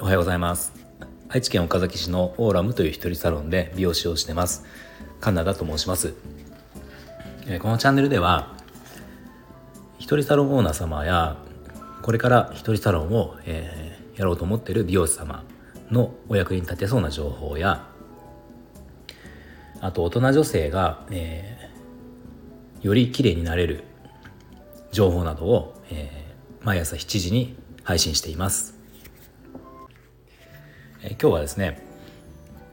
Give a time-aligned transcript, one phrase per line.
[0.00, 0.72] おはようございます。
[1.28, 4.64] 愛知県岡崎市のオーラムという一人サロンで美容師をしてます。
[5.20, 6.14] カナダと申します。
[7.60, 8.56] このチャンネルでは
[9.98, 11.36] 一人サロンオーナー様や
[12.02, 15.44] これから一人サロンを、えー、やろうと思っている美容師様
[15.92, 17.86] のお役に立てそうな情報や
[19.80, 23.84] あと大人女性が、えー、より綺麗になれる
[24.92, 28.74] 情報などを、えー、毎朝7時に配信しています、
[31.02, 31.86] えー、今日はですね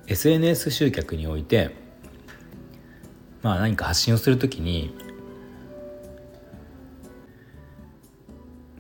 [0.08, 1.76] SNS 集客において
[3.42, 4.96] まあ何か発信をするときに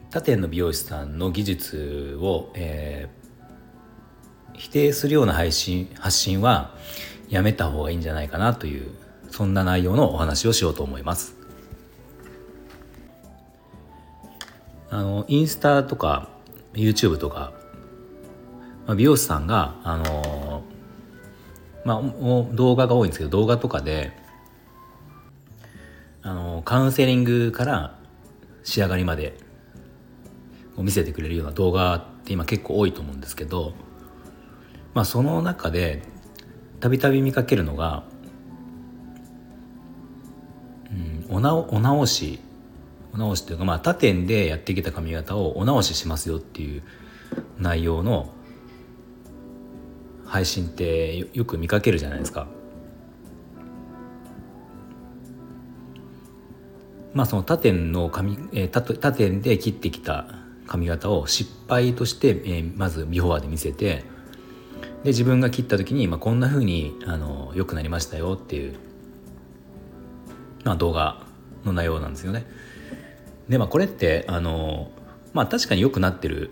[0.09, 6.75] 他店の美容師さんの技術を、えー、否定するような配信発信は
[7.29, 8.91] やめた方がいいんじゃないかなという
[9.31, 11.32] そんな内容のお話をしようと思います。
[14.93, 16.29] あのインスタとか
[16.73, 17.51] YouTube とか、
[18.85, 20.63] まあ、美容師さんがあの
[21.83, 22.01] まあ
[22.53, 24.11] 動画が多いんですけど動画とかで
[26.21, 27.97] あのカウンセリングから
[28.63, 29.35] 仕上がりまで
[30.77, 33.73] 見せてくれるような動画って今結構多いと思うんですけど、
[34.93, 36.03] まあ、その中で
[36.81, 38.03] たびたび見かけるのが、
[40.91, 42.39] うん、おなお直し
[43.17, 46.83] 直しというか、まあ、他店でやってきた髪型をお直ししますよっていう
[47.59, 48.33] 内容の
[50.25, 52.47] 配信ってよく見かけるじゃないですか。
[57.13, 60.25] まあその他店の髪、えー、他他店で切ってきた
[60.65, 64.03] 髪型を失敗として、えー、まずビフォアで見せて
[65.03, 68.75] で自分が切った時に、まあ、こんな風にあの良くなりましたよっていう、
[70.63, 71.27] まあ、動画
[71.65, 72.47] の内容なんですよね。
[73.49, 74.91] でまあこれってあの
[75.33, 76.51] まあ確かに良くなってる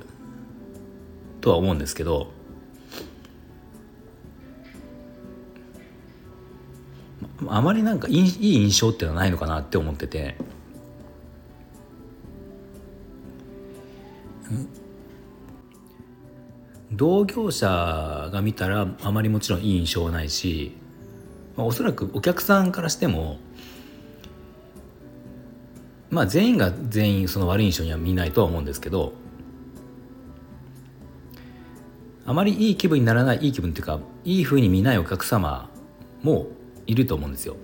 [1.39, 2.31] とは思うんですけど
[7.48, 10.36] あまりなんかいい印象っていうのはないのかなって思ってて。
[16.94, 20.76] 同業者が見たらあまりもちろんいい印象はないし、
[21.55, 23.39] まあ、おそらくお客さんからしても
[26.11, 29.14] まあ全員が全員その悪い印象には見ないとは思うんですけど
[32.26, 35.70] あまりいい気分にならないいい気分っていうかいいふうに見ないお客様
[36.21, 36.48] も
[36.86, 37.55] いると思うんですよ。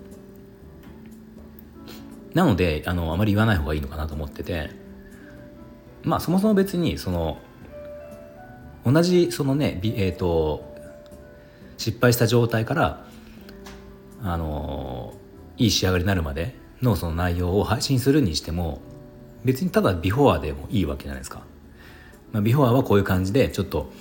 [2.33, 4.69] なのであのあまり言わない方がいいのかなと思ってて
[6.03, 7.39] まあそもそも別にその
[8.85, 10.63] 同じそのね、えーと、
[11.77, 13.05] 失敗した状態から
[14.23, 15.13] あの
[15.57, 18.81] いい仕上がりになるまでのその内容を配信するにしても
[19.43, 21.43] 別にただビフォアでもいいわけじゃないですか。
[22.31, 23.91] まあ、ビフォアはこういう感じでちょっと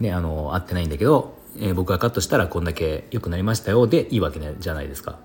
[0.00, 5.18] ねあの合ってないんだけど、えー、僕がカットしたらこんだけ良くなりましたよでいいわけじゃないですか。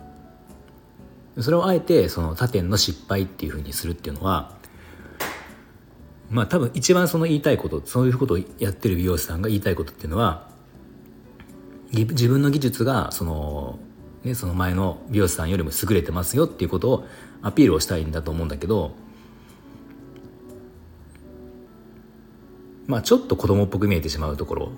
[1.39, 4.51] それをあえてその他店の失敗っていうふうにするっていうのは
[6.29, 10.47] まあ多分一番その言いたいことそういうことをやってる美容師さんが言いたいことっていうのは
[11.91, 13.77] 自分の技術がその,、
[14.23, 17.07] ね、その前の美容師さんよりも優れてますよっていうことを
[17.41, 18.95] アピールをしたいんだと思うんだけど
[22.87, 24.71] まあちょっと子供っぽく見えてしまうところ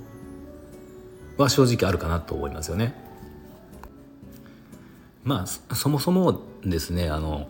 [1.38, 2.96] は正直あるかなと思いますよね。
[5.24, 7.48] まあそもそもですねあの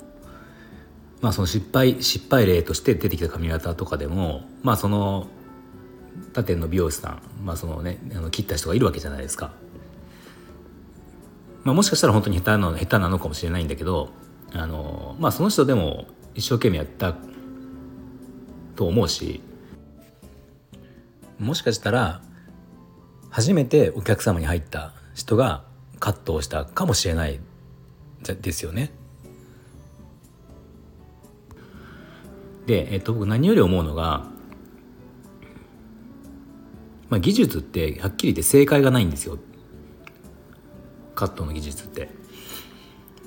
[1.22, 5.28] まあその失敗失敗例として出てきた髪型とかでもまあその
[6.34, 9.52] 他店の美容師さん、まあそのね、あの切った人がいるわけじゃないですか。
[11.66, 14.10] まあ、もしかしたら本当に下手なの下手なのかもしれないんだけど
[14.54, 16.06] あの、まあ、その人でも
[16.36, 17.16] 一生懸命やった
[18.76, 19.42] と思うし
[21.40, 22.22] もしかしたら
[23.32, 25.66] 初めてお客様に入った人が
[26.00, 27.40] カットをしたかもしれない
[28.42, 28.92] ですよね。
[32.66, 34.26] で、えっと、僕何より思うのが、
[37.10, 39.38] まあ、技術ってはっきり言って正解がないんですよ
[41.16, 42.10] カットの技術って。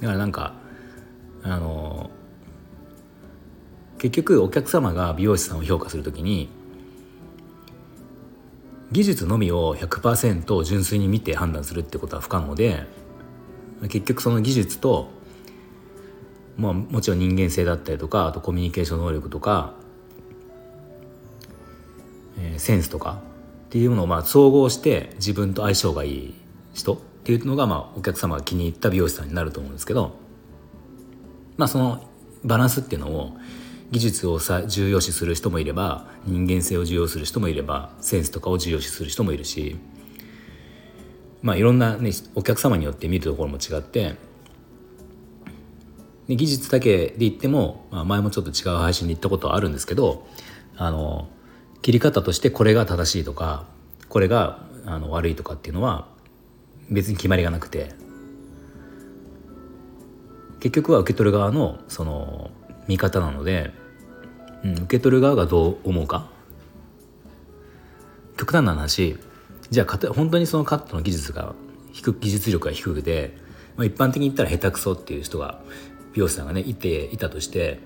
[0.01, 0.55] だからなんか
[1.43, 2.11] あの
[3.99, 6.49] 結局お客様が美容師さんを評価するときに
[8.93, 12.87] 技術のみを100%純粋に見て判断するってことは不可能で
[13.89, 15.11] 結局その技術と
[16.59, 19.75] まあ、もちろん人間性だったりとかあとコミュニケーション能力とか、
[22.37, 23.23] えー、センスとか
[23.67, 26.35] っていうものをまあ総合して自分と相性がいい
[26.75, 30.17] 人っていうのがまあお客様が気に入った美容師さんになると思うんですけど
[31.59, 32.03] まあその
[32.43, 33.37] バランスっていうのを
[33.91, 39.77] 技術をさ重要視する人もいれば人間性を重要する人もいればセンスとかを重要視する人もいるし
[41.43, 44.15] まあいろんな、ね、お客様によって見るところも違って
[46.29, 50.27] で技術だけで言っても、まあ、前もちょっと違う配信で言ったことはあるんですけど
[50.79, 51.29] あの
[51.83, 53.67] 切り方としてこれが正しいとか
[54.09, 56.17] これがあの悪いとかっていうのは
[56.91, 57.95] 別に決まりがなくて。
[60.61, 62.51] 結局は受け取る側のその
[62.89, 63.71] 見方なので、
[64.65, 66.29] うん、受け取る側がどう思うか。
[68.39, 69.19] 極端な話
[69.71, 71.55] じゃあ本当にそのカットの技術が
[71.93, 73.37] 低く技術力が低くて、
[73.77, 75.61] まあ、一般的に言ったら下手くそっていう人が
[76.15, 77.81] 美容師さんがねいていたとして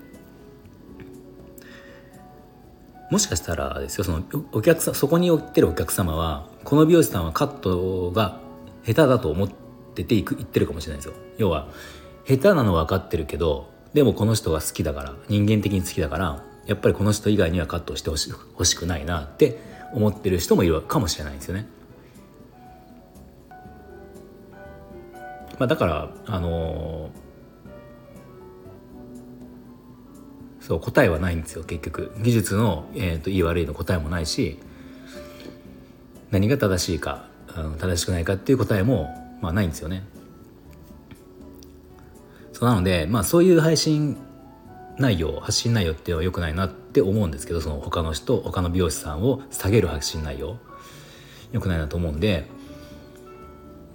[3.11, 4.23] もしかしたらですよその
[4.53, 8.42] お客さんそこに売ってるお客様はこの美容師さんはカットが
[8.85, 9.49] 手だと思っ
[9.95, 11.69] てていく言ってるかもしれないですよ要は
[12.27, 19.59] 下手なの分かってるけどでもこの人が好きだから人間的に好きだからやっぱりこの人以外にはカットしてほし欲しくないなって
[19.93, 21.67] 思ってる人もいるかもしれないんですよね。
[25.59, 27.23] まあ、だからあのー
[30.63, 34.59] そう答えはないんですよ結局技術の、えーと、いい悪いの答えもないし
[36.31, 40.05] 何が正しいかあの正しくないかっていう答えも、まあ、ないんですよね。
[42.53, 44.17] そうなので、まあ、そういう配信
[44.99, 50.59] 内容発信内容っていうのはよくないなって思うんですけどその他の人他の美容師さんを下げる発信内容
[51.51, 52.47] よくないなと思うんで、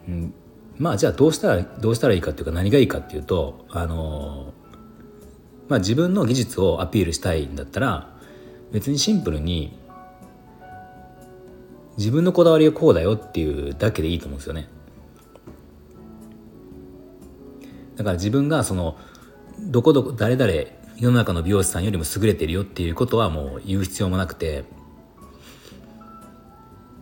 [0.08, 0.34] うん、
[0.78, 4.54] まあじゃあどうしたらどうしたらいいかっていうか何がいいかっていうとあの
[5.68, 8.10] まあ、自分の技術をアピールしたいんだったら
[8.72, 9.78] 別にシンプルに
[11.98, 14.70] 自分のこだわりはこうだよっていうだけでいいと思うんですよね。
[17.96, 18.98] だから自分がその
[19.60, 20.52] どこどこ誰々
[20.98, 24.64] 世の中の美容師さんよりも優れてるよっていうことはもう言う必要もなくて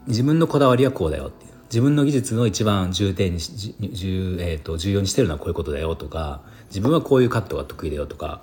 [0.08, 8.42] 自分のこだわりはこうだよって自分の技術の一番重点に重,、えーと重要にしてるのはこういうことだよとか自分はこういうカットが得意だよとか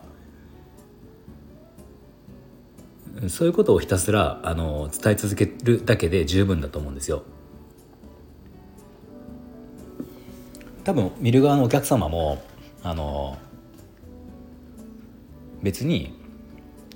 [3.29, 7.25] そういうことをひたすらあの伝え続けるだけで十分だと思うんですよ。
[10.85, 12.43] 多分見る側のお客様も
[12.83, 13.39] あの
[15.63, 16.19] 別に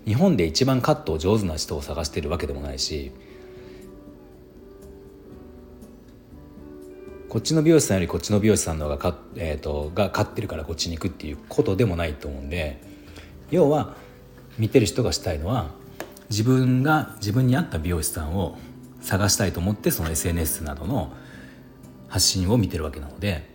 [0.04, 3.12] 日本で一番カットを上手な人を探してるわけでもないし
[7.28, 12.80] こっちの美容師さんよりこっちの美容師さんの方がか、えーと、が勝ってるからこっちに行くっていうことでもないと思うんで
[13.50, 13.94] 要は
[14.58, 15.70] 見てる人がしたいのは
[16.30, 18.58] 自分が自分に合った美容師さんを
[19.00, 21.12] 探したいと思ってその SNS などの
[22.08, 23.48] 発信を見てるわけなので、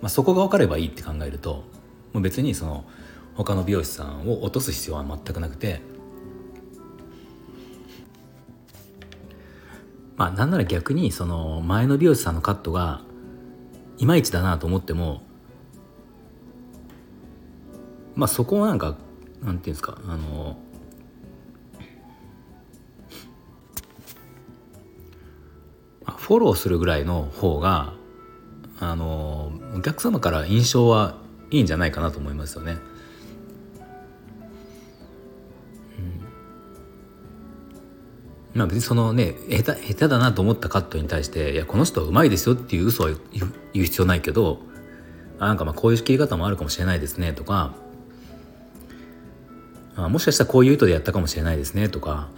[0.00, 1.64] まあ、そこが分かればいいって考えると
[2.12, 2.84] もう別にその
[3.34, 5.80] 他の美容師さんを落とす必要は全くなくて
[10.16, 13.02] まあなんなら逆にその前の美容師さんのカットが
[13.98, 15.22] いまいちだなと思っても
[18.14, 18.96] まあそこはなんか
[19.42, 20.56] なんていうんですかあの
[26.26, 27.92] フォローするぐらいの方が
[28.80, 31.14] あのお客様から印象は
[31.52, 32.78] いいんじゃないかなと思いますよね。
[38.54, 43.10] まあ別にそのね下手下手だなと思ったカットに対して「いやこの人はうまいですよ」っていう嘘は
[43.72, 44.58] 言う必要ないけど
[45.38, 47.72] なんかまあこういう切り方もあるかもしれないですねとか
[49.94, 52.30] あもしかしたらこういう意図でやったかもしれないですねとか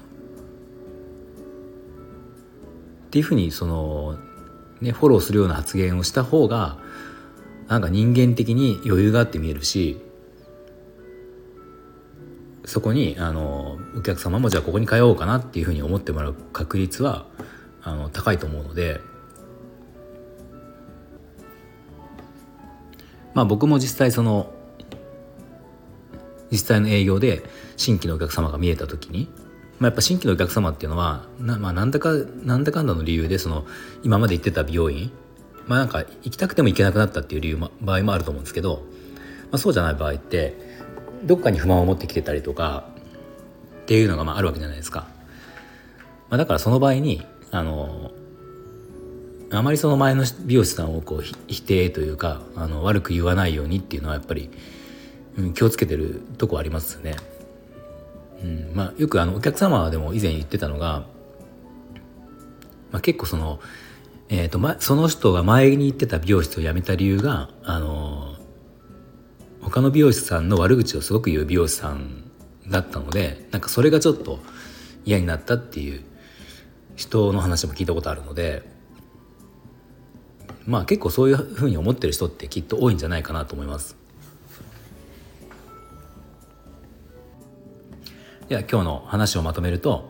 [3.19, 4.17] っていうふうにその、
[4.81, 6.79] ね、フォローするような発言をした方が
[7.67, 10.01] なんか人間的に余裕があって見えるし
[12.65, 17.27] そこにあのお客様もじゃあここに通おうかなっていうふうに思ってもらう確率は
[17.83, 19.01] あの高いと思うので
[23.35, 24.53] まあ僕も実際その
[26.53, 27.43] 実際の営業で
[27.77, 29.29] 新規のお客様が見えた時に
[29.79, 33.65] まあ、やっぱ新規のお客様っていうのはな,、まあ、なんだかなんだかんだの理由でその
[34.03, 35.11] 今まで行ってた美容院
[35.67, 38.83] まあなんか行きたくても行けなくなったっていう理由も場合もあると思うんですけど、
[39.51, 40.55] まあ、そうじゃない場合って
[41.25, 42.89] どっかに不満を持ってきてたりとか
[43.83, 45.07] っていうのがまああるわけじゃないですか。
[46.31, 48.11] まあ、だからその場合にあの
[49.51, 54.51] あまりその前の美容師さんをこう否定というかあの悪く言わないようにっていうのはやっぱり、
[55.39, 57.17] うん、気をつけてるとこありますよね。
[58.43, 61.07] うんまあ、よくあのお客様でも以前言ってたのが、
[62.93, 63.61] まあ、結構その、
[64.29, 68.37] えーとま、その人が前に行ってた美容室を辞めた理由があの
[69.61, 72.31] 他の美容師さんの悪口をすごく言う美容師さん
[72.69, 74.39] だったのでなんかそれがちょっと
[75.05, 76.05] 嫌になったっていう
[76.97, 78.63] 人の話も聞いたことあるので
[80.67, 83.98] まあ結構そういうふうに思ってる人ってきっと多いんじゃないかなと思います。
[88.49, 90.09] では今日の話をまとめると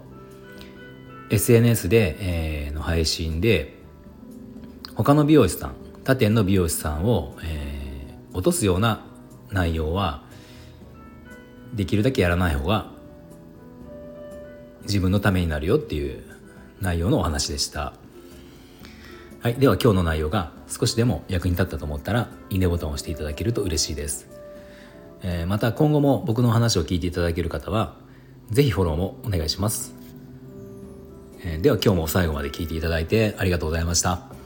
[1.31, 3.75] SNS で、えー、の配信で
[4.95, 9.05] 他の美容師さん他店の美容師さんを、えー、落とすような
[9.51, 10.23] 内容は
[11.75, 12.93] できるだけやらない方が
[14.83, 16.23] 自分のためになるよっていう
[16.81, 17.93] 内容のお話でした。
[19.41, 24.29] はい、では今日の内容が少しでも役に立ったと思ったらいいねボタンを押していただけると嬉しいです。
[25.23, 28.07] えー、また今後も僕の話を聞いていただける方は
[28.51, 29.95] ぜひフォローもお願いします。
[31.45, 34.38] えー、では今日も最後まで聞いていただいてありがとうございました。